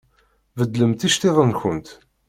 [0.57, 1.87] Beddlemt iceṭṭiḍen-nkent!